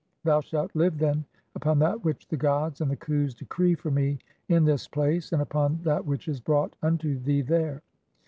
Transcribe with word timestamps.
Thou 0.23 0.41
shalt 0.41 0.75
live, 0.75 0.97
then, 0.97 1.25
upon 1.53 1.77
that 1.77 2.03
which 2.03 2.27
"the 2.27 2.35
gods 2.35 2.81
and 2.81 2.89
the 2.89 2.95
Khus 2.97 3.35
decree 3.37 3.75
for 3.75 3.91
me 3.91 4.17
in 4.49 4.65
this 4.65 4.87
place 4.87 5.31
and 5.31 5.43
upon 5.43 5.79
"that 5.83 6.03
which 6.03 6.27
is 6.27 6.41
brought 6.41 6.75
unto 6.81 7.19
thee 7.19 7.41
there. 7.43 7.83